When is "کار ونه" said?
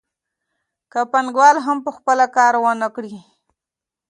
2.35-2.87